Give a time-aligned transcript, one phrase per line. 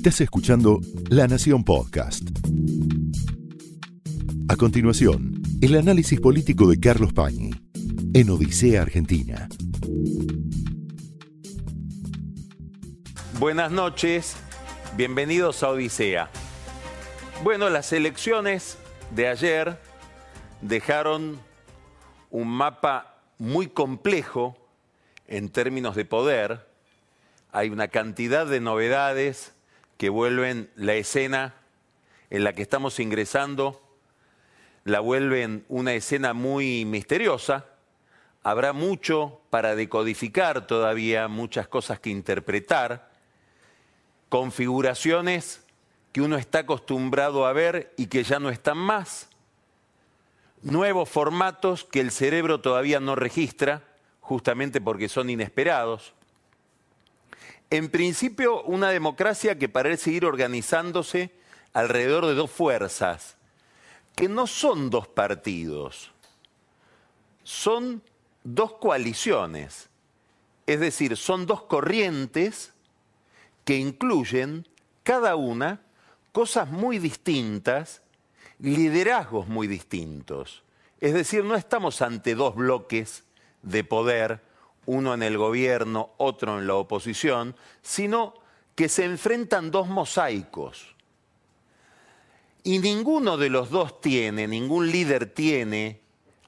[0.00, 0.80] Estás escuchando
[1.10, 2.22] La Nación Podcast.
[4.48, 7.50] A continuación, el análisis político de Carlos Pañi
[8.14, 9.46] en Odisea Argentina.
[13.38, 14.36] Buenas noches,
[14.96, 16.30] bienvenidos a Odisea.
[17.44, 18.78] Bueno, las elecciones
[19.14, 19.78] de ayer
[20.62, 21.38] dejaron
[22.30, 24.56] un mapa muy complejo
[25.26, 26.69] en términos de poder.
[27.52, 29.52] Hay una cantidad de novedades
[29.96, 31.54] que vuelven la escena
[32.30, 33.82] en la que estamos ingresando,
[34.84, 37.66] la vuelven una escena muy misteriosa.
[38.44, 43.10] Habrá mucho para decodificar todavía, muchas cosas que interpretar,
[44.28, 45.64] configuraciones
[46.12, 49.28] que uno está acostumbrado a ver y que ya no están más,
[50.62, 53.82] nuevos formatos que el cerebro todavía no registra,
[54.20, 56.14] justamente porque son inesperados
[57.70, 61.30] en principio, una democracia que parece ir organizándose
[61.72, 63.36] alrededor de dos fuerzas,
[64.16, 66.10] que no son dos partidos,
[67.44, 68.02] son
[68.42, 69.88] dos coaliciones,
[70.66, 72.72] es decir, son dos corrientes
[73.64, 74.66] que incluyen
[75.04, 75.80] cada una
[76.32, 78.02] cosas muy distintas,
[78.58, 80.62] liderazgos muy distintos.
[81.00, 83.24] Es decir, no estamos ante dos bloques
[83.62, 84.40] de poder
[84.86, 88.34] uno en el gobierno, otro en la oposición, sino
[88.74, 90.94] que se enfrentan dos mosaicos.
[92.62, 96.00] Y ninguno de los dos tiene, ningún líder tiene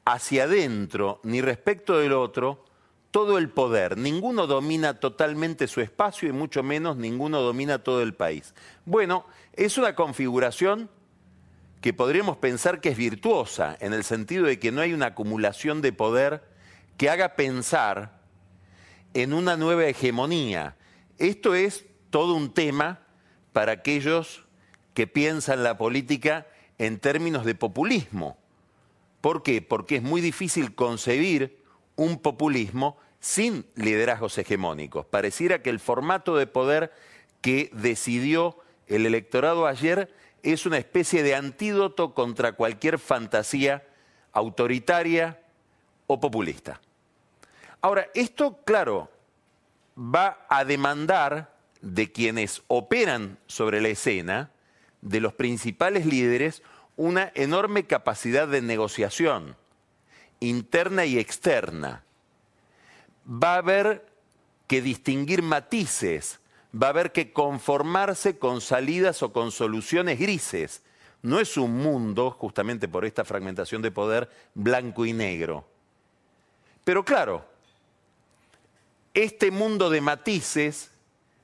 [0.05, 2.64] hacia adentro ni respecto del otro
[3.11, 3.97] todo el poder.
[3.98, 8.55] Ninguno domina totalmente su espacio y mucho menos ninguno domina todo el país.
[8.84, 10.91] Bueno, es una configuración
[11.83, 15.83] que podríamos pensar que es virtuosa, en el sentido de que no hay una acumulación
[15.83, 16.42] de poder
[16.96, 18.21] que haga pensar
[19.14, 20.77] en una nueva hegemonía.
[21.18, 23.00] Esto es todo un tema
[23.52, 24.44] para aquellos
[24.94, 26.46] que piensan la política
[26.78, 28.36] en términos de populismo.
[29.20, 29.62] ¿Por qué?
[29.62, 31.62] Porque es muy difícil concebir
[31.96, 35.06] un populismo sin liderazgos hegemónicos.
[35.06, 36.92] Pareciera que el formato de poder
[37.40, 38.58] que decidió
[38.89, 40.12] el electorado ayer
[40.42, 43.86] es una especie de antídoto contra cualquier fantasía
[44.33, 45.40] autoritaria
[46.06, 46.80] o populista.
[47.82, 49.10] Ahora, esto, claro,
[49.98, 54.50] va a demandar de quienes operan sobre la escena,
[55.00, 56.62] de los principales líderes,
[56.96, 59.56] una enorme capacidad de negociación,
[60.38, 62.04] interna y externa.
[63.28, 64.06] Va a haber
[64.68, 66.38] que distinguir matices,
[66.80, 70.82] va a haber que conformarse con salidas o con soluciones grises.
[71.20, 75.64] No es un mundo, justamente por esta fragmentación de poder, blanco y negro.
[76.84, 77.52] Pero claro,
[79.14, 80.90] este mundo de matices,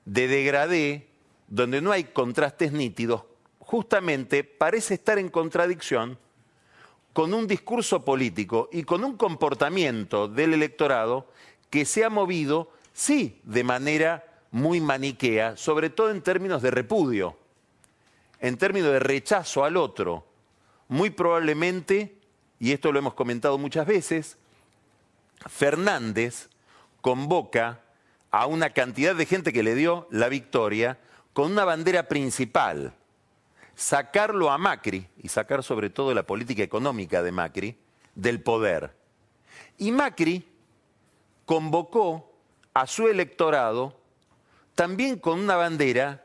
[0.04, 1.08] de degradé,
[1.48, 3.24] donde no hay contrastes nítidos,
[3.58, 6.18] justamente parece estar en contradicción
[7.12, 11.30] con un discurso político y con un comportamiento del electorado
[11.68, 17.36] que se ha movido, sí, de manera muy maniquea, sobre todo en términos de repudio,
[18.40, 20.26] en términos de rechazo al otro.
[20.88, 22.16] Muy probablemente,
[22.58, 24.38] y esto lo hemos comentado muchas veces,
[25.46, 26.48] Fernández
[27.00, 27.80] convoca
[28.30, 30.98] a una cantidad de gente que le dio la victoria
[31.32, 32.92] con una bandera principal,
[33.74, 37.78] sacarlo a Macri y sacar sobre todo la política económica de Macri
[38.14, 38.96] del poder.
[39.78, 40.44] Y Macri
[41.46, 42.32] convocó
[42.74, 43.96] a su electorado
[44.74, 46.24] también con una bandera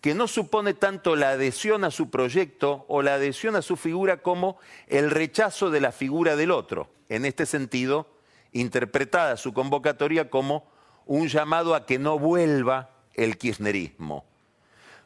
[0.00, 4.22] que no supone tanto la adhesión a su proyecto o la adhesión a su figura
[4.22, 6.90] como el rechazo de la figura del otro.
[7.08, 8.06] En este sentido,
[8.54, 10.66] interpretada su convocatoria como
[11.04, 14.24] un llamado a que no vuelva el kirchnerismo.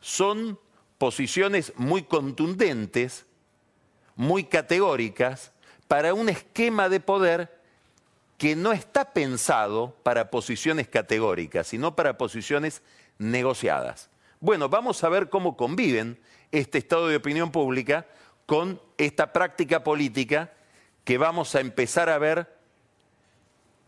[0.00, 0.58] Son
[0.98, 3.26] posiciones muy contundentes,
[4.14, 5.52] muy categóricas,
[5.88, 7.58] para un esquema de poder
[8.36, 12.82] que no está pensado para posiciones categóricas, sino para posiciones
[13.18, 14.10] negociadas.
[14.40, 16.20] Bueno, vamos a ver cómo conviven
[16.52, 18.06] este estado de opinión pública
[18.46, 20.52] con esta práctica política
[21.04, 22.57] que vamos a empezar a ver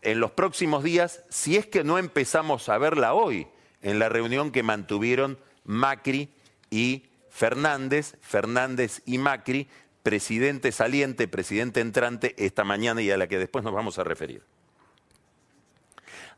[0.01, 3.47] en los próximos días, si es que no empezamos a verla hoy,
[3.81, 6.29] en la reunión que mantuvieron Macri
[6.69, 9.67] y Fernández, Fernández y Macri,
[10.03, 14.43] presidente saliente, presidente entrante, esta mañana y a la que después nos vamos a referir.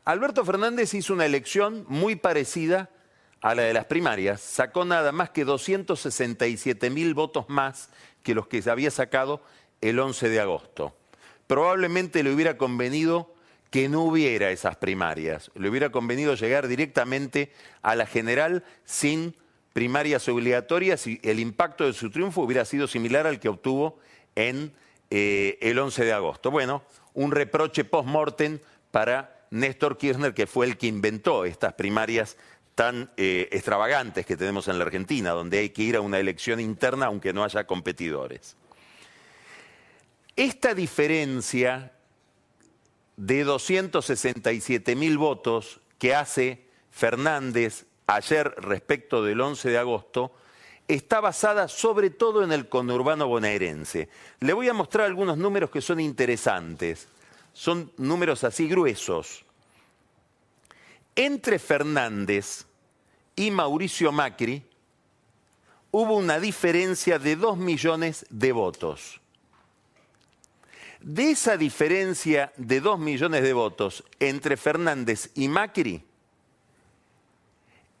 [0.04, 2.90] Alberto Fernández hizo una elección muy parecida
[3.40, 7.90] a la de las primarias, sacó nada más que 267 mil votos más
[8.22, 9.42] que los que se había sacado
[9.80, 10.94] el 11 de agosto.
[11.46, 13.34] Probablemente le hubiera convenido
[13.74, 15.50] que no hubiera esas primarias.
[15.56, 17.50] Le hubiera convenido llegar directamente
[17.82, 19.34] a la general sin
[19.72, 23.98] primarias obligatorias y el impacto de su triunfo hubiera sido similar al que obtuvo
[24.36, 24.72] en
[25.10, 26.52] eh, el 11 de agosto.
[26.52, 26.84] Bueno,
[27.14, 28.60] un reproche post-mortem
[28.92, 32.36] para Néstor Kirchner, que fue el que inventó estas primarias
[32.76, 36.60] tan eh, extravagantes que tenemos en la Argentina, donde hay que ir a una elección
[36.60, 38.56] interna aunque no haya competidores.
[40.36, 41.90] Esta diferencia
[43.16, 50.32] de 267 mil votos que hace Fernández ayer respecto del 11 de agosto
[50.88, 54.08] está basada sobre todo en el conurbano bonaerense.
[54.40, 57.08] Le voy a mostrar algunos números que son interesantes.
[57.52, 59.44] Son números así gruesos.
[61.16, 62.66] Entre Fernández
[63.36, 64.62] y Mauricio Macri
[65.90, 69.20] hubo una diferencia de 2 millones de votos.
[71.04, 76.02] De esa diferencia de 2 millones de votos entre Fernández y Macri,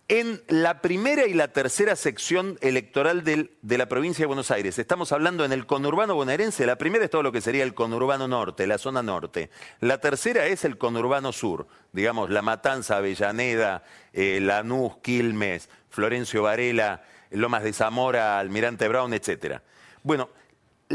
[0.08, 4.78] en la primera y la tercera sección electoral de la provincia de Buenos Aires.
[4.78, 6.64] Estamos hablando en el conurbano bonaerense.
[6.64, 9.50] La primera es todo lo que sería el conurbano norte, la zona norte.
[9.80, 13.84] La tercera es el conurbano sur, digamos, La Matanza, Avellaneda,
[14.14, 19.60] eh, Lanús, Quilmes, Florencio Varela, Lomas de Zamora, Almirante Brown, etc.
[20.02, 20.30] Bueno,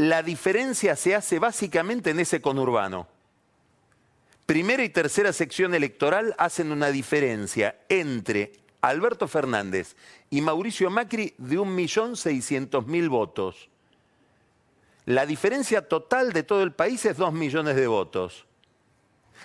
[0.00, 3.06] la diferencia se hace básicamente en ese conurbano.
[4.46, 9.96] Primera y tercera sección electoral hacen una diferencia entre Alberto Fernández
[10.30, 13.68] y Mauricio Macri de 1.600.000 votos.
[15.04, 18.46] La diferencia total de todo el país es 2 millones de votos.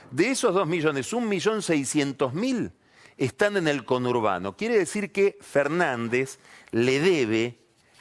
[0.09, 2.71] De esos 2 millones, 1.600.000
[3.17, 4.55] están en el conurbano.
[4.55, 6.39] Quiere decir que Fernández
[6.71, 7.59] le debe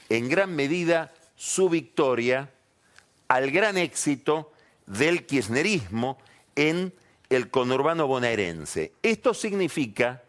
[0.09, 1.13] en gran medida
[1.45, 2.51] su victoria
[3.29, 4.51] al gran éxito
[4.87, 6.17] del kirchnerismo
[6.57, 6.95] en
[7.29, 8.93] el conurbano bonaerense.
[9.03, 10.23] Esto significa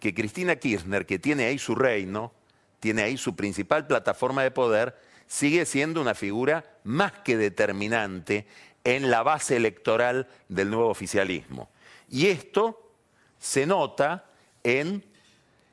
[0.00, 2.32] que Cristina Kirchner, que tiene ahí su reino,
[2.80, 8.46] tiene ahí su principal plataforma de poder, sigue siendo una figura más que determinante
[8.84, 11.68] en la base electoral del nuevo oficialismo.
[12.08, 12.90] Y esto
[13.38, 14.24] se nota
[14.64, 15.04] en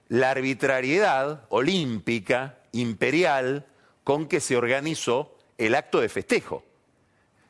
[0.09, 3.67] la arbitrariedad olímpica, imperial,
[4.05, 6.63] con que se organizó el acto de festejo,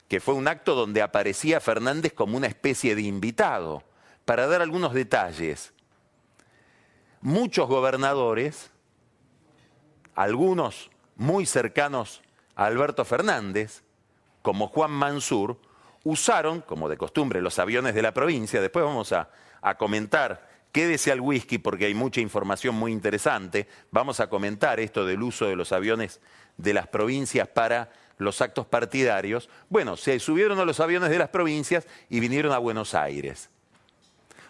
[0.07, 3.83] que fue un acto donde aparecía Fernández como una especie de invitado.
[4.25, 5.73] Para dar algunos detalles,
[7.21, 8.71] muchos gobernadores,
[10.15, 12.23] algunos muy cercanos
[12.55, 13.83] a Alberto Fernández,
[14.41, 15.59] como Juan Mansur,
[16.03, 18.61] usaron, como de costumbre, los aviones de la provincia.
[18.61, 19.29] Después vamos a,
[19.77, 23.67] comentar, quédese al whisky porque hay mucha información muy interesante.
[23.91, 26.21] Vamos a comentar esto del uso de los aviones
[26.57, 29.49] de las provincias para los actos partidarios.
[29.69, 33.49] Bueno, se subieron a los aviones de las provincias y vinieron a Buenos Aires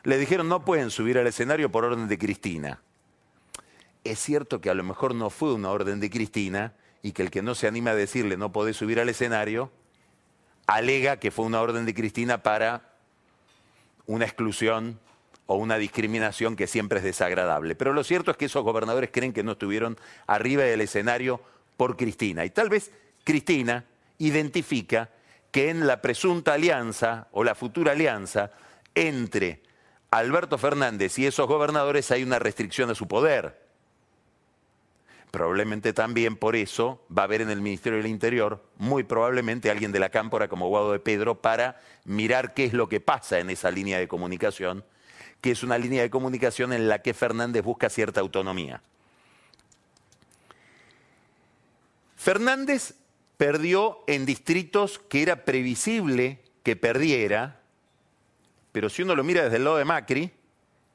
[0.05, 2.79] le dijeron no pueden subir al escenario por orden de Cristina.
[4.03, 7.31] Es cierto que a lo mejor no fue una orden de Cristina y que el
[7.31, 9.71] que no se anima a decirle no podés subir al escenario,
[10.67, 12.93] alega que fue una orden de Cristina para
[14.05, 14.99] una exclusión
[15.47, 17.75] o una discriminación que siempre es desagradable.
[17.75, 19.97] Pero lo cierto es que esos gobernadores creen que no estuvieron
[20.27, 21.41] arriba del escenario
[21.77, 22.45] por Cristina.
[22.45, 22.91] Y tal vez
[23.23, 23.85] Cristina
[24.17, 25.09] identifica
[25.51, 28.51] que en la presunta alianza o la futura alianza
[28.93, 29.61] entre
[30.11, 33.65] Alberto Fernández y esos gobernadores hay una restricción de su poder.
[35.31, 39.91] Probablemente también por eso va a haber en el Ministerio del Interior, muy probablemente alguien
[39.91, 43.49] de la cámpora como Guado de Pedro, para mirar qué es lo que pasa en
[43.49, 44.85] esa línea de comunicación,
[45.41, 48.81] que es una línea de comunicación en la que Fernández busca cierta autonomía.
[52.25, 52.95] Fernández
[53.37, 57.61] perdió en distritos que era previsible que perdiera,
[58.71, 60.31] pero si uno lo mira desde el lado de Macri,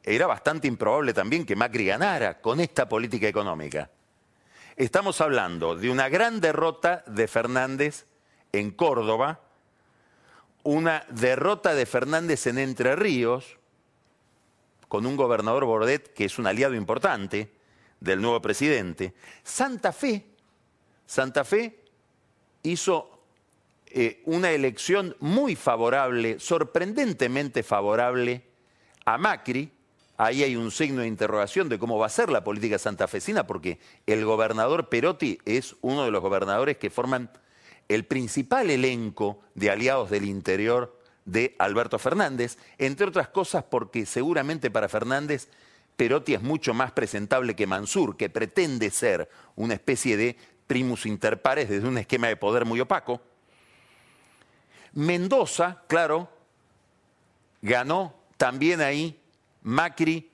[0.03, 3.89] era bastante improbable también que Macri ganara con esta política económica.
[4.75, 8.07] Estamos hablando de una gran derrota de Fernández
[8.51, 9.39] en Córdoba,
[10.65, 13.57] una derrota de Fernández en Entre Ríos,
[14.89, 17.53] con un gobernador Bordet que es un aliado importante
[18.01, 19.15] del nuevo presidente.
[19.45, 20.30] Santa Fe,
[21.11, 21.77] Santa Fe
[22.63, 23.11] hizo
[23.87, 28.45] eh, una elección muy favorable, sorprendentemente favorable
[29.05, 29.73] a Macri.
[30.17, 33.81] Ahí hay un signo de interrogación de cómo va a ser la política santafesina, porque
[34.07, 37.29] el gobernador Perotti es uno de los gobernadores que forman
[37.89, 44.71] el principal elenco de aliados del interior de Alberto Fernández, entre otras cosas porque seguramente
[44.71, 45.49] para Fernández
[45.97, 50.37] Perotti es mucho más presentable que Mansur, que pretende ser una especie de
[50.71, 53.21] primus inter pares desde un esquema de poder muy opaco.
[54.93, 56.29] Mendoza, claro,
[57.61, 59.21] ganó también ahí
[59.63, 60.31] Macri,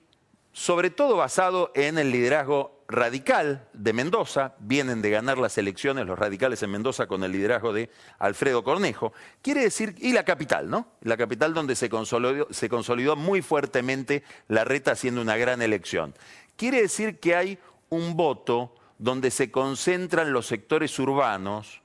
[0.51, 6.19] sobre todo basado en el liderazgo radical de Mendoza, vienen de ganar las elecciones los
[6.19, 7.89] radicales en Mendoza con el liderazgo de
[8.19, 9.13] Alfredo Cornejo.
[9.41, 10.85] Quiere decir, y la capital, ¿no?
[11.01, 16.13] La capital donde se consolidó, se consolidó muy fuertemente la reta haciendo una gran elección.
[16.55, 17.57] Quiere decir que hay
[17.89, 21.81] un voto donde se concentran los sectores urbanos,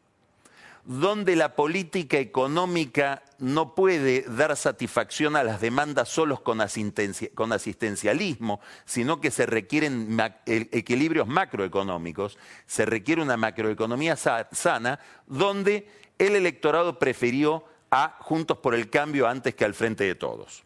[0.85, 9.21] donde la política económica no puede dar satisfacción a las demandas solos con, asistencialismo, sino
[9.21, 15.87] que se requieren equilibrios macroeconómicos, se requiere una macroeconomía sana, donde
[16.19, 20.65] el electorado prefirió a Juntos por el Cambio antes que al Frente de Todos.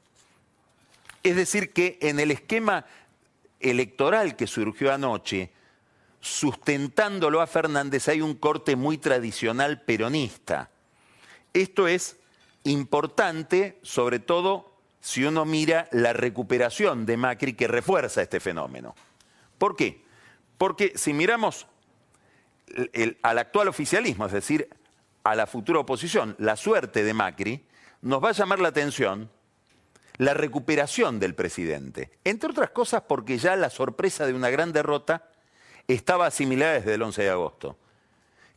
[1.22, 2.86] Es decir, que en el esquema
[3.60, 5.50] electoral que surgió anoche,
[6.26, 10.70] sustentándolo a Fernández hay un corte muy tradicional peronista.
[11.52, 12.16] Esto es
[12.64, 18.96] importante, sobre todo si uno mira la recuperación de Macri que refuerza este fenómeno.
[19.56, 20.04] ¿Por qué?
[20.58, 21.68] Porque si miramos
[23.22, 24.68] al actual oficialismo, es decir,
[25.22, 27.64] a la futura oposición, la suerte de Macri,
[28.02, 29.30] nos va a llamar la atención
[30.18, 32.10] la recuperación del presidente.
[32.24, 35.28] Entre otras cosas porque ya la sorpresa de una gran derrota
[35.88, 37.76] estaba asimilada desde el 11 de agosto.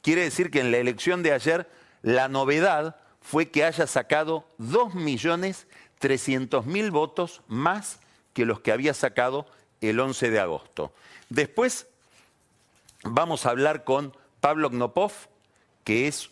[0.01, 1.67] Quiere decir que en la elección de ayer
[2.01, 7.99] la novedad fue que haya sacado 2.300.000 votos más
[8.33, 9.47] que los que había sacado
[9.81, 10.93] el 11 de agosto.
[11.29, 11.87] Después
[13.03, 15.11] vamos a hablar con Pablo Knopov,
[15.83, 16.29] que es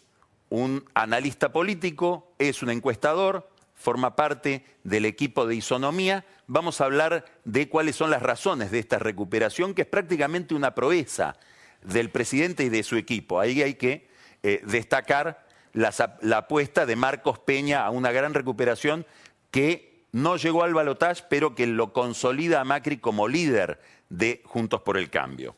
[0.49, 6.25] un analista político, es un encuestador, forma parte del equipo de isonomía.
[6.47, 10.75] Vamos a hablar de cuáles son las razones de esta recuperación, que es prácticamente una
[10.75, 11.37] proeza
[11.83, 13.39] del presidente y de su equipo.
[13.39, 14.09] Ahí hay que
[14.43, 15.93] eh, destacar la,
[16.35, 19.05] apuesta de Marcos Peña a una gran recuperación
[19.51, 23.79] que no llegó al balotaje, pero que lo consolida a Macri como líder
[24.09, 25.55] de Juntos por el Cambio.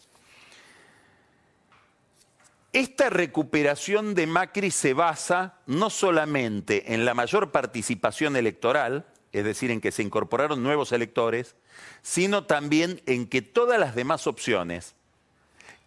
[2.72, 9.72] Esta recuperación de Macri se basa no solamente en la mayor participación electoral, es decir,
[9.72, 11.56] en que se incorporaron nuevos electores,
[12.04, 14.94] sino también en que todas las demás opciones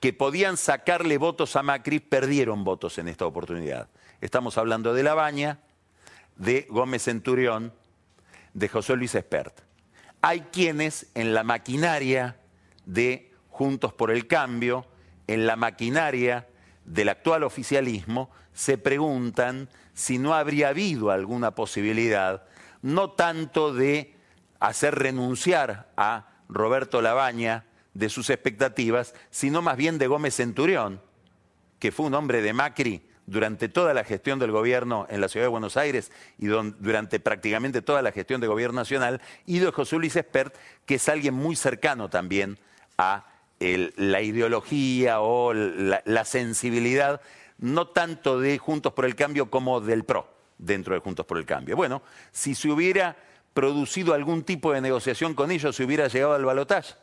[0.01, 3.89] que podían sacarle votos a Macri perdieron votos en esta oportunidad.
[4.21, 5.61] Estamos hablando de Labaña,
[6.35, 7.73] de Gómez Centurión,
[8.55, 9.61] de José Luis Espert.
[10.21, 12.37] Hay quienes en la maquinaria
[12.87, 14.85] de Juntos por el Cambio,
[15.29, 16.49] en la maquinaria
[16.85, 22.45] del actual oficialismo se preguntan si no habría habido alguna posibilidad,
[22.83, 24.15] no tanto de
[24.61, 31.01] hacer renunciar a Roberto Labaña de sus expectativas, sino más bien de Gómez Centurión,
[31.79, 35.47] que fue un hombre de Macri durante toda la gestión del gobierno en la ciudad
[35.47, 39.97] de Buenos Aires y durante prácticamente toda la gestión de gobierno nacional, y de José
[39.97, 40.55] Luis Espert,
[40.87, 42.59] que es alguien muy cercano también
[42.99, 43.27] a
[43.97, 47.21] la ideología o la, sensibilidad,
[47.59, 50.27] no tanto de Juntos por el Cambio como del PRO
[50.59, 51.77] dentro de Juntos por el Cambio.
[51.77, 53.17] Bueno, si se hubiera
[53.55, 56.95] producido algún tipo de negociación con ellos, se hubiera llegado al balotaje.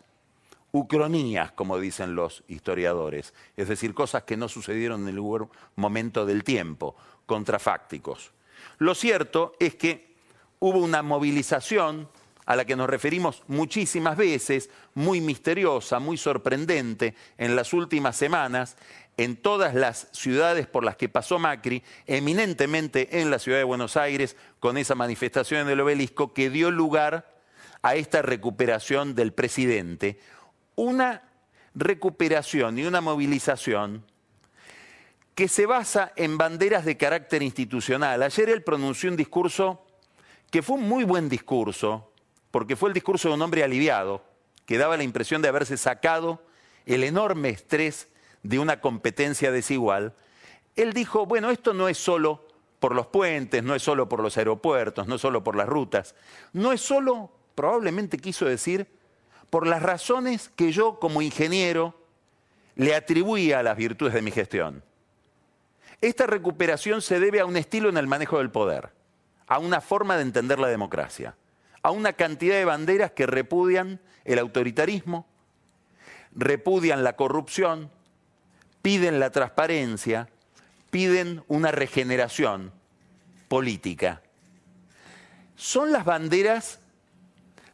[0.71, 6.43] Ucronías, como dicen los historiadores, es decir, cosas que no sucedieron en el momento del
[6.43, 8.31] tiempo, contrafácticos.
[8.77, 10.15] Lo cierto es que
[10.59, 12.07] hubo una movilización
[12.49, 18.75] a la que nos referimos muchísimas veces, muy misteriosa, muy sorprendente en las últimas semanas,
[19.17, 23.97] en todas las ciudades por las que pasó Macri, eminentemente en la ciudad de Buenos
[23.97, 27.37] Aires, con esa manifestación del obelisco que dio lugar
[27.83, 30.19] a esta recuperación del presidente.
[30.73, 31.21] Una
[31.75, 34.03] recuperación y una movilización
[35.35, 38.23] que se basa en banderas de carácter institucional.
[38.23, 39.85] Ayer él pronunció un discurso
[40.49, 42.08] que fue un muy buen discurso,
[42.51, 44.23] porque fue el discurso de un hombre aliviado,
[44.65, 46.41] que daba la impresión de haberse sacado
[46.85, 48.07] el enorme estrés
[48.43, 50.13] de una competencia desigual,
[50.75, 52.47] él dijo, bueno, esto no es solo
[52.79, 56.15] por los puentes, no es solo por los aeropuertos, no es solo por las rutas,
[56.53, 58.87] no es solo, probablemente quiso decir,
[59.49, 61.99] por las razones que yo como ingeniero
[62.75, 64.83] le atribuía a las virtudes de mi gestión.
[65.99, 68.91] Esta recuperación se debe a un estilo en el manejo del poder,
[69.47, 71.35] a una forma de entender la democracia
[71.81, 75.25] a una cantidad de banderas que repudian el autoritarismo,
[76.35, 77.89] repudian la corrupción,
[78.81, 80.29] piden la transparencia,
[80.89, 82.71] piden una regeneración
[83.47, 84.21] política.
[85.55, 86.79] Son las banderas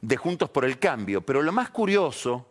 [0.01, 2.47] de Juntos por el Cambio, pero lo más curioso,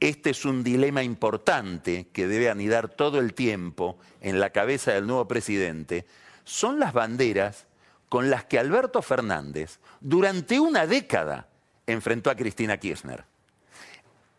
[0.00, 5.06] este es un dilema importante que debe anidar todo el tiempo en la cabeza del
[5.06, 6.06] nuevo presidente,
[6.44, 7.66] son las banderas
[8.14, 11.48] con las que Alberto Fernández durante una década
[11.84, 13.24] enfrentó a Cristina Kirchner.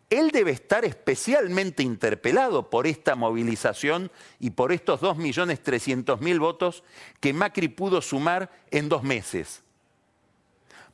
[0.10, 6.86] Él debe estar especialmente interpelado por esta movilización y por estos 2.300.000 votos
[7.20, 9.62] que Macri pudo sumar en dos meses.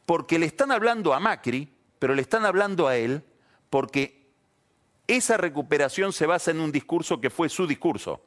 [0.07, 3.23] Porque le están hablando a Macri, pero le están hablando a él
[3.69, 4.25] porque
[5.05, 8.23] esa recuperación se basa en un discurso que fue su discurso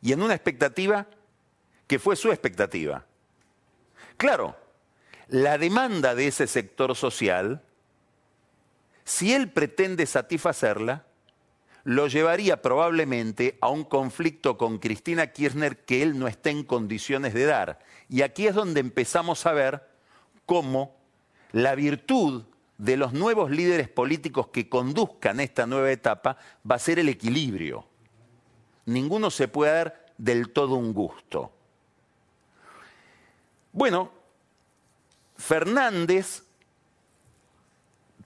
[0.00, 1.08] y en una expectativa
[1.88, 3.04] que fue su expectativa.
[4.16, 4.56] Claro,
[5.28, 7.62] la demanda de ese sector social
[9.04, 11.04] si él pretende satisfacerla,
[11.84, 17.34] lo llevaría probablemente a un conflicto con Cristina Kirchner que él no está en condiciones
[17.34, 17.80] de dar.
[18.08, 19.86] Y aquí es donde empezamos a ver
[20.46, 20.96] cómo
[21.52, 22.44] la virtud
[22.78, 27.86] de los nuevos líderes políticos que conduzcan esta nueva etapa va a ser el equilibrio.
[28.86, 31.52] Ninguno se puede dar del todo un gusto.
[33.74, 34.12] Bueno,
[35.36, 36.44] Fernández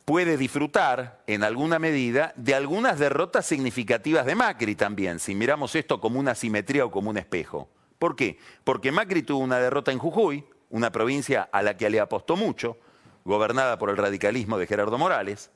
[0.05, 6.03] puede disfrutar en alguna medida de algunas derrotas significativas de Macri también, si miramos esto
[6.03, 7.67] como una simetría o como un espejo.
[7.99, 8.39] ¿Por qué?
[8.63, 12.77] Porque Macri tuvo una derrota en Jujuy, una provincia a la que le apostó mucho,
[13.25, 15.51] gobernada por el radicalismo de Gerardo Morales.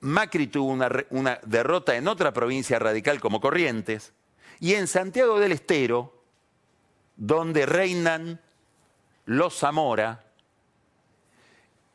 [0.00, 4.14] Macri tuvo una, una derrota en otra provincia radical como Corrientes.
[4.58, 6.14] Y en Santiago del Estero,
[7.16, 8.40] donde reinan
[9.26, 10.24] los Zamora,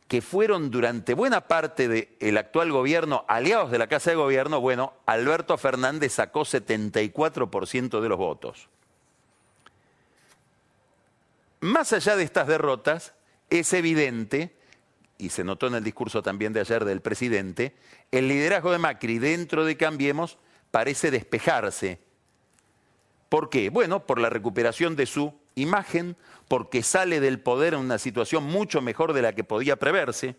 [0.07, 4.93] que fueron durante buena parte del actual gobierno aliados de la Casa de Gobierno, bueno,
[5.05, 8.67] Alberto Fernández sacó 74% de los votos.
[11.61, 13.13] Más allá de estas derrotas,
[13.49, 14.53] es evidente,
[15.17, 17.73] y se notó en el discurso también de ayer del presidente,
[18.11, 20.37] el liderazgo de Macri dentro de Cambiemos
[20.71, 21.99] parece despejarse.
[23.29, 23.69] ¿Por qué?
[23.69, 26.17] Bueno, por la recuperación de su imagen,
[26.51, 30.35] porque sale del poder en una situación mucho mejor de la que podía preverse,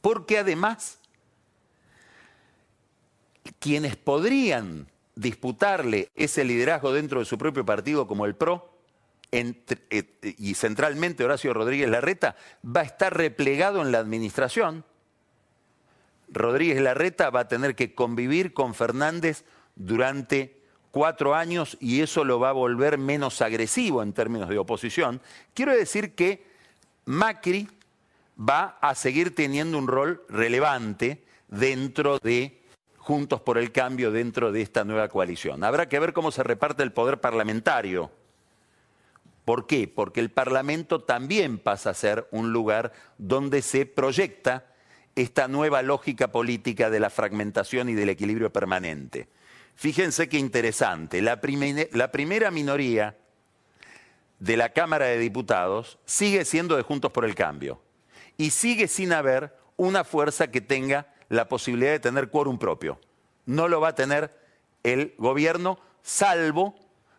[0.00, 0.98] porque además
[3.60, 8.68] quienes podrían disputarle ese liderazgo dentro de su propio partido como el PRO,
[9.30, 12.34] eh, y centralmente Horacio Rodríguez Larreta,
[12.66, 14.84] va a estar replegado en la administración.
[16.26, 19.44] Rodríguez Larreta va a tener que convivir con Fernández
[19.76, 20.59] durante
[20.90, 25.20] cuatro años y eso lo va a volver menos agresivo en términos de oposición,
[25.54, 26.46] quiero decir que
[27.04, 27.68] Macri
[28.38, 32.60] va a seguir teniendo un rol relevante dentro de
[32.96, 35.64] Juntos por el Cambio, dentro de esta nueva coalición.
[35.64, 38.10] Habrá que ver cómo se reparte el poder parlamentario.
[39.44, 39.88] ¿Por qué?
[39.88, 44.66] Porque el Parlamento también pasa a ser un lugar donde se proyecta
[45.16, 49.28] esta nueva lógica política de la fragmentación y del equilibrio permanente.
[49.80, 51.22] Fíjense qué interesante.
[51.22, 53.16] La, primera minoría
[54.38, 57.80] de la Cámara de Diputados sigue siendo de Juntos por el Cambio.
[58.36, 63.00] Y sigue sin haber una fuerza que tenga la posibilidad de tener quórum propio.
[63.46, 64.38] No lo va a tener
[64.82, 66.74] el gobierno, salvo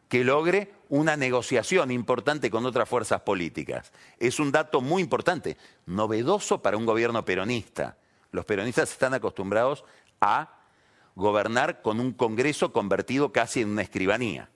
[0.07, 3.91] que logre una negociación importante con otras fuerzas políticas.
[4.19, 7.97] Es un dato muy importante, novedoso para un gobierno peronista.
[8.31, 9.83] Los peronistas están acostumbrados
[10.19, 10.60] a
[11.15, 14.49] gobernar con un Congreso convertido casi en una escribanía.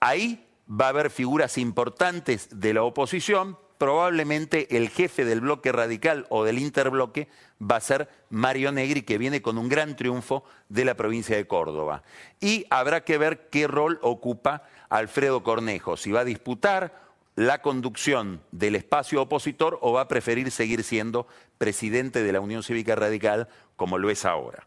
[0.00, 6.26] Ahí va a haber figuras importantes de la oposición, probablemente el jefe del bloque radical
[6.28, 7.28] o del interbloque
[7.60, 11.46] va a ser Mario Negri, que viene con un gran triunfo de la provincia de
[11.46, 12.02] Córdoba.
[12.40, 17.00] Y habrá que ver qué rol ocupa Alfredo Cornejo, si va a disputar
[17.34, 21.26] la conducción del espacio opositor o va a preferir seguir siendo
[21.58, 24.66] presidente de la Unión Cívica Radical como lo es ahora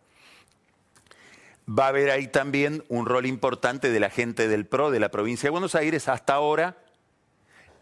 [1.68, 5.10] va a haber ahí también un rol importante de la gente del PRO de la
[5.10, 6.08] provincia de Buenos Aires.
[6.08, 6.78] Hasta ahora,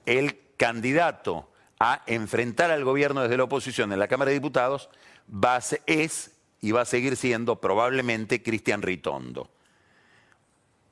[0.05, 4.89] el candidato a enfrentar al gobierno desde la oposición en la Cámara de Diputados
[5.29, 9.49] va es y va a seguir siendo probablemente Cristian Ritondo.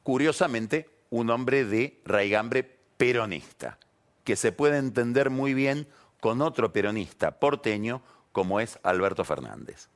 [0.04, 2.64] Curiosamente, un hombre de raigambre
[2.98, 3.78] peronista,
[4.26, 5.88] que se puede entender muy bien
[6.20, 8.02] con otro peronista porteño
[8.32, 9.88] como es Alberto Fernández.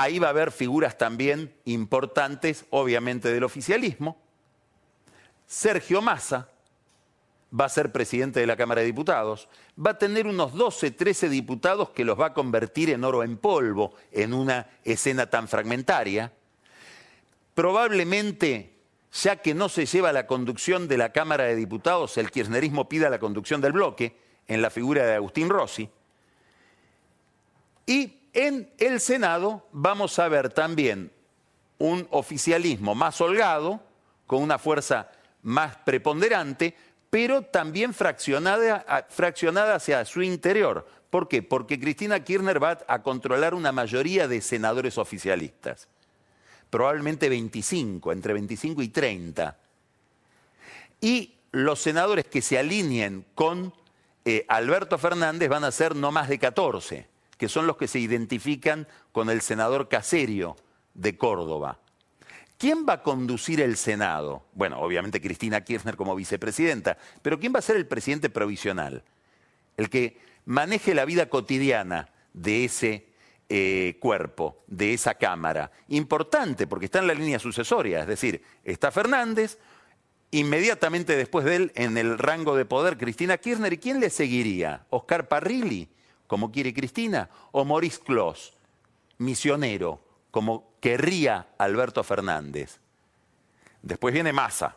[0.00, 4.16] Ahí va a haber figuras también importantes, obviamente, del oficialismo.
[5.46, 6.48] Sergio Massa
[7.52, 9.50] va a ser presidente de la Cámara de Diputados.
[9.78, 13.36] Va a tener unos 12, 13 diputados que los va a convertir en oro en
[13.36, 16.32] polvo en una escena tan fragmentaria.
[17.52, 18.78] Probablemente,
[19.12, 23.10] ya que no se lleva la conducción de la Cámara de Diputados, el kirchnerismo pida
[23.10, 24.16] la conducción del bloque
[24.48, 25.90] en la figura de Agustín Rossi.
[27.84, 31.10] Y en el Senado vamos a ver también
[31.78, 33.80] un oficialismo más holgado,
[34.26, 35.10] con una fuerza
[35.42, 36.76] más preponderante,
[37.08, 40.86] pero también fraccionada, fraccionada hacia su interior.
[41.10, 41.42] ¿Por qué?
[41.42, 45.88] Porque Cristina Kirchner va a controlar una mayoría de senadores oficialistas.
[46.70, 49.58] Probablemente 25, entre 25 y 30.
[51.00, 53.74] Y los senadores que se alineen con
[54.24, 57.08] eh, Alberto Fernández van a ser no más de 14,
[57.40, 60.56] que son los que se identifican con el senador Caserio
[60.92, 61.78] de Córdoba.
[62.58, 64.44] ¿Quién va a conducir el Senado?
[64.52, 69.04] Bueno, obviamente Cristina Kirchner como vicepresidenta, pero ¿quién va a ser el presidente provisional?
[69.78, 73.06] El que maneje la vida cotidiana de ese
[73.48, 75.72] eh, cuerpo, de esa Cámara.
[75.88, 79.56] Importante, porque está en la línea sucesoria, es decir, está Fernández,
[80.30, 84.84] inmediatamente después de él, en el rango de poder, Cristina Kirchner, ¿y quién le seguiría?
[84.90, 85.88] ¿Oscar Parrilli,
[86.30, 87.28] como quiere Cristina?
[87.50, 88.54] ¿O Maurice Clos,
[89.18, 90.00] misionero?
[90.30, 92.78] como querría Alberto Fernández.
[93.82, 94.76] Después viene Massa.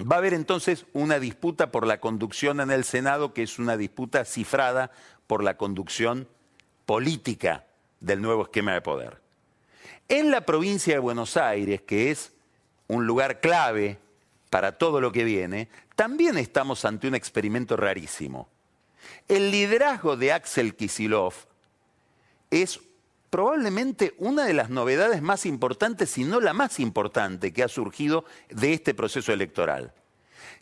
[0.00, 3.76] Va a haber entonces una disputa por la conducción en el Senado, que es una
[3.76, 4.92] disputa cifrada
[5.26, 6.28] por la conducción
[6.86, 7.66] política
[7.98, 9.20] del nuevo esquema de poder.
[10.08, 12.32] En la provincia de Buenos Aires, que es
[12.86, 13.98] un lugar clave
[14.50, 18.48] para todo lo que viene, también estamos ante un experimento rarísimo.
[19.28, 21.34] El liderazgo de Axel Kisilov
[22.50, 22.80] es
[23.30, 28.24] probablemente una de las novedades más importantes, si no la más importante, que ha surgido
[28.48, 29.92] de este proceso electoral.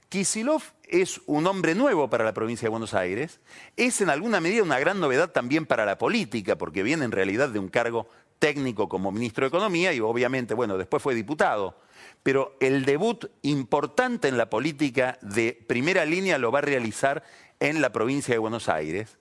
[0.08, 3.40] Kisilov es un hombre nuevo para la provincia de Buenos Aires,
[3.76, 7.48] es en alguna medida una gran novedad también para la política, porque viene en realidad
[7.48, 11.76] de un cargo técnico como ministro de Economía y obviamente, bueno, después fue diputado.
[12.22, 17.22] Pero el debut importante en la política de primera línea lo va a realizar
[17.60, 19.18] en la provincia de Buenos Aires.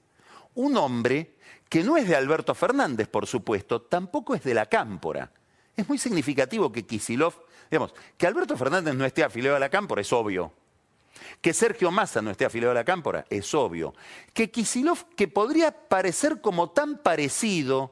[0.53, 1.35] Un hombre
[1.69, 5.31] que no es de Alberto Fernández, por supuesto, tampoco es de la Cámpora.
[5.75, 7.33] Es muy significativo que Kisilov,
[7.69, 10.53] digamos, que Alberto Fernández no esté afiliado a la Cámpora es obvio.
[11.41, 13.93] Que Sergio Massa no esté afiliado a la Cámpora es obvio.
[14.33, 17.91] Que Kisilov, que podría parecer como tan parecido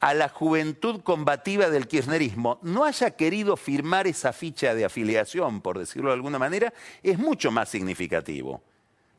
[0.00, 5.78] a la juventud combativa del kirchnerismo, no haya querido firmar esa ficha de afiliación, por
[5.78, 6.72] decirlo de alguna manera,
[7.02, 8.62] es mucho más significativo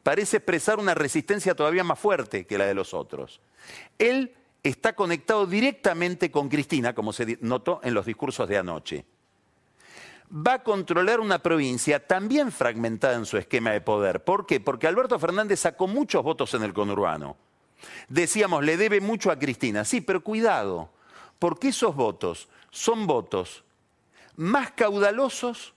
[0.04, 3.40] parece expresar una resistencia todavía más fuerte que la de los otros.
[3.98, 4.34] Él
[4.64, 9.06] está conectado directamente con Cristina, como se notó en los discursos de anoche.
[10.32, 14.24] Va a controlar una provincia también fragmentada en su esquema de poder.
[14.24, 14.60] ¿Por qué?
[14.60, 17.36] Porque Alberto Fernández sacó muchos votos en el conurbano.
[18.10, 19.86] Decíamos, le debe mucho a Cristina.
[19.86, 20.92] Sí, pero cuidado,
[21.40, 23.64] porque esos votos son votos
[24.36, 25.74] más caudalosos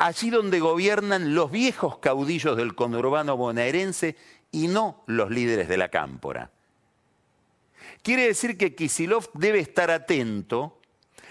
[0.00, 4.16] allí donde gobiernan los viejos caudillos del conurbano bonaerense
[4.50, 6.50] y no los líderes de la cámpora.
[8.02, 10.80] Quiere decir que Kisilov debe estar atento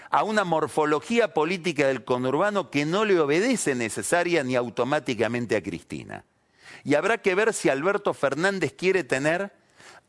[0.08, 6.24] a una morfología política del conurbano que no le obedece necesaria ni automáticamente a Cristina.
[6.84, 9.52] Y habrá que ver si Alberto Fernández quiere tener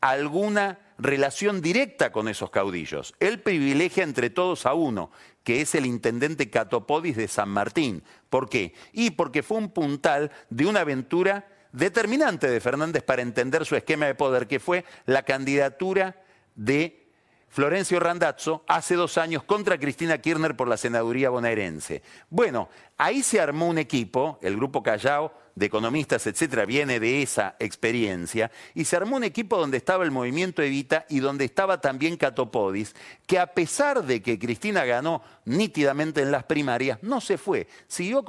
[0.00, 3.14] alguna relación directa con esos caudillos.
[3.18, 5.10] Él privilegia entre todos a uno,
[5.42, 8.04] que es el intendente Catopodis de San Martín.
[8.30, 8.74] ¿Por qué?
[8.92, 14.06] Y porque fue un puntal de una aventura determinante de Fernández para entender su esquema
[14.06, 16.22] de poder, que fue la candidatura
[16.54, 17.08] de
[17.48, 22.02] Florencio Randazzo hace dos años contra Cristina Kirchner por la senaduría bonaerense.
[22.30, 27.56] Bueno, ahí se armó un equipo, el grupo Callao, de economistas, etcétera, viene de esa
[27.58, 32.16] experiencia, y se armó un equipo donde estaba el movimiento Evita y donde estaba también
[32.16, 32.94] Catopodis,
[33.26, 37.68] que a pesar de que Cristina ganó nítidamente en las primarias, no se fue.
[37.86, 38.24] Siguió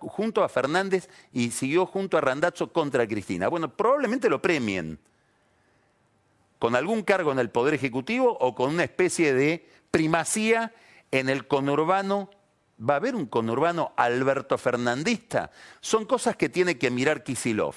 [0.00, 3.48] junto a Fernández y siguió junto a Randazzo contra Cristina.
[3.48, 4.98] Bueno, probablemente lo premien
[6.58, 10.72] con algún cargo en el Poder Ejecutivo o con una especie de primacía
[11.10, 12.30] en el conurbano
[12.78, 15.50] va a haber un conurbano Alberto Fernandista.
[15.80, 17.74] Son cosas que tiene que mirar Kisilov,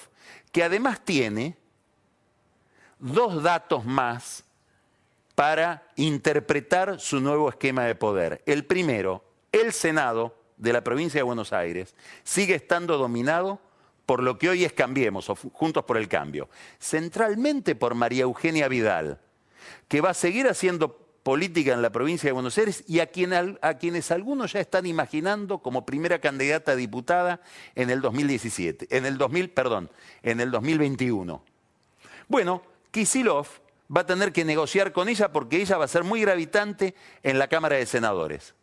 [0.51, 1.57] que además tiene
[2.99, 4.43] dos datos más
[5.35, 8.43] para interpretar su nuevo esquema de poder.
[8.45, 13.59] El primero, el Senado de la provincia de Buenos Aires sigue estando dominado
[14.05, 18.67] por lo que hoy es Cambiemos, o Juntos por el Cambio, centralmente por María Eugenia
[18.67, 19.19] Vidal,
[19.87, 24.12] que va a seguir haciendo política en la provincia de Buenos Aires y a, quienes
[24.12, 27.41] algunos ya están imaginando como primera candidata a diputada
[27.75, 29.91] en el 2017, en el 2000, perdón,
[30.23, 31.43] en el 2021.
[32.27, 33.47] Bueno, Kisilov
[33.95, 37.38] va a tener que negociar con ella porque ella va a ser muy gravitante en
[37.38, 38.55] la Cámara de Senadores.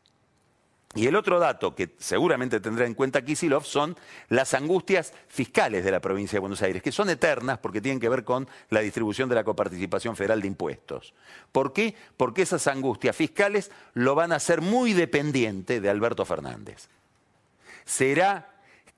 [0.95, 3.95] Y el otro dato que seguramente tendrá en cuenta Kisilov son
[4.31, 8.09] las angustias fiscales de la provincia de Buenos Aires, que son eternas porque tienen que
[8.09, 11.13] ver con la distribución de la coparticipación federal de impuestos.
[11.53, 11.95] ¿Por qué?
[12.17, 16.89] Porque esas angustias fiscales lo van a hacer muy dependiente de Alberto Fernández.
[17.85, 18.49] Será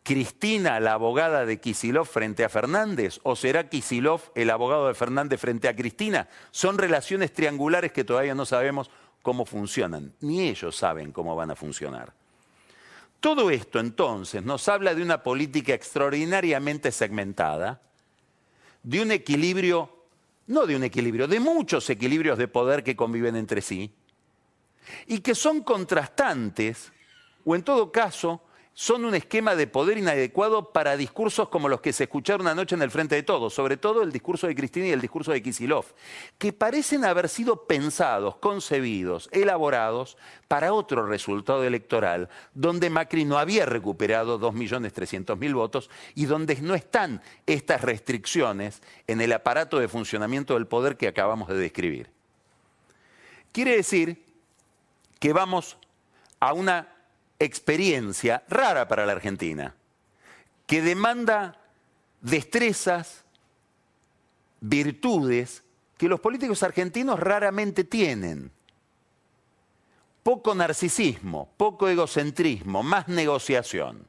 [0.02, 5.40] Cristina la abogada de Kisilov frente a Fernández o será Kisilov el abogado de Fernández
[5.40, 6.28] frente a Cristina?
[6.52, 8.90] Son relaciones triangulares que todavía no sabemos
[9.22, 12.12] cómo funcionan, ni ellos saben cómo van a funcionar.
[13.20, 17.82] Todo esto entonces nos habla de una política extraordinariamente segmentada,
[18.82, 19.94] de un equilibrio,
[20.46, 23.92] no de un equilibrio, de muchos equilibrios de poder que conviven entre sí,
[25.06, 26.92] y que son contrastantes,
[27.44, 28.42] o en todo caso,
[28.74, 32.82] son un esquema de poder inadecuado para discursos como los que se escucharon anoche en
[32.82, 35.86] el Frente de Todos, sobre todo el discurso de Cristina y el discurso de Kisilov,
[36.38, 40.16] que parecen haber sido pensados, concebidos, elaborados
[40.48, 47.22] para otro resultado electoral, donde Macri no había recuperado 2.300.000 votos y donde no están
[47.46, 52.10] estas restricciones en el aparato de funcionamiento del poder que acabamos de describir.
[53.52, 54.24] Quiere decir
[55.18, 55.76] que vamos
[56.38, 56.99] a una
[57.40, 59.74] experiencia rara para la Argentina,
[60.66, 61.58] que demanda
[62.20, 63.24] destrezas,
[64.60, 65.64] virtudes
[65.96, 68.52] que los políticos argentinos raramente tienen.
[70.22, 74.06] Poco narcisismo, poco egocentrismo, más negociación.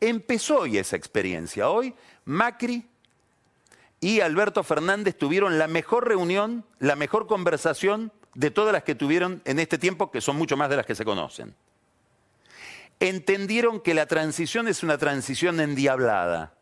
[0.00, 1.68] Empezó hoy esa experiencia.
[1.68, 2.86] Hoy Macri
[4.00, 9.42] y Alberto Fernández tuvieron la mejor reunión, la mejor conversación de todas las que tuvieron
[9.44, 11.54] en este tiempo, que son mucho más de las que se conocen
[13.00, 16.54] entendieron que la transición es una transición endiablada.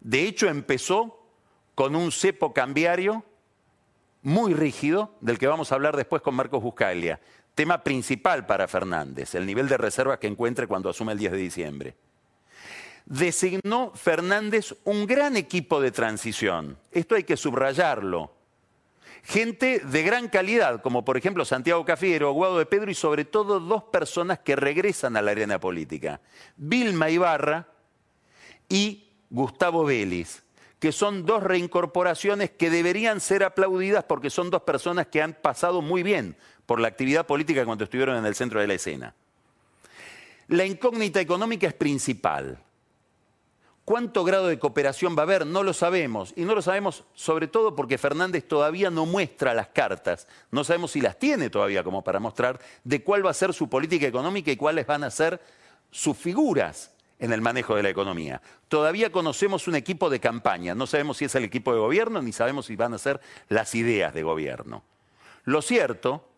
[0.00, 1.26] De hecho, empezó
[1.74, 3.24] con un cepo cambiario
[4.22, 7.20] muy rígido, del que vamos a hablar después con Marcos Buscaglia.
[7.54, 11.38] Tema principal para Fernández, el nivel de reservas que encuentre cuando asume el 10 de
[11.38, 11.96] diciembre.
[13.06, 16.78] Designó Fernández un gran equipo de transición.
[16.92, 18.37] Esto hay que subrayarlo
[19.24, 23.60] gente de gran calidad, como por ejemplo Santiago Cafiero, Guado de Pedro y sobre todo
[23.60, 26.20] dos personas que regresan a la arena política,
[26.56, 27.68] Vilma Ibarra
[28.68, 30.42] y Gustavo Vélez,
[30.78, 35.82] que son dos reincorporaciones que deberían ser aplaudidas porque son dos personas que han pasado
[35.82, 39.14] muy bien por la actividad política cuando estuvieron en el centro de la escena.
[40.48, 42.58] La incógnita económica es principal.
[43.88, 45.46] ¿Cuánto grado de cooperación va a haber?
[45.46, 46.34] No lo sabemos.
[46.36, 50.28] Y no lo sabemos sobre todo porque Fernández todavía no muestra las cartas.
[50.50, 53.70] No sabemos si las tiene todavía como para mostrar de cuál va a ser su
[53.70, 55.40] política económica y cuáles van a ser
[55.90, 58.42] sus figuras en el manejo de la economía.
[58.68, 60.74] Todavía conocemos un equipo de campaña.
[60.74, 63.74] No sabemos si es el equipo de gobierno ni sabemos si van a ser las
[63.74, 64.82] ideas de gobierno.
[65.44, 66.28] Lo cierto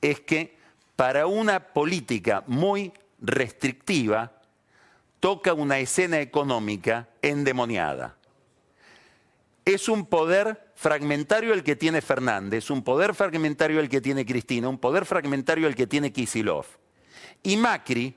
[0.00, 0.56] es que
[0.94, 4.35] para una política muy restrictiva,
[5.26, 8.16] toca una escena económica endemoniada.
[9.64, 14.68] Es un poder fragmentario el que tiene Fernández, un poder fragmentario el que tiene Cristina,
[14.68, 16.66] un poder fragmentario el que tiene Kisilov.
[17.42, 18.14] Y Macri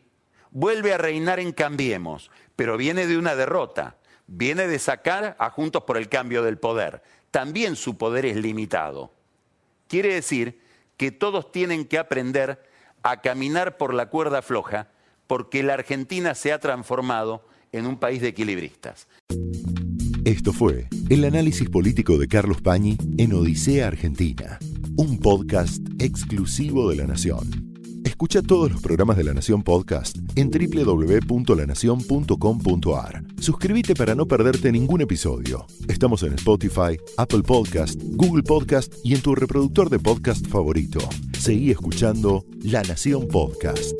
[0.52, 5.86] vuelve a reinar en Cambiemos, pero viene de una derrota, viene de sacar a Juntos
[5.86, 7.02] por el Cambio del Poder.
[7.32, 9.12] También su poder es limitado.
[9.88, 10.62] Quiere decir
[10.95, 12.63] que todos tienen que aprender
[13.02, 14.89] a caminar por la cuerda floja
[15.29, 19.07] porque la Argentina se ha transformado en un país de equilibristas.
[20.25, 24.57] Esto fue el análisis político de Carlos Pañi en Odisea Argentina,
[24.97, 27.75] un podcast exclusivo de La Nación.
[28.03, 33.23] Escucha todos los programas de La Nación Podcast en www.lanacion.com.ar.
[33.39, 35.67] Suscríbete para no perderte ningún episodio.
[35.87, 40.97] Estamos en Spotify, Apple Podcast, Google Podcast y en tu reproductor de podcast favorito.
[41.37, 43.93] Seguí escuchando La Nación Podcast.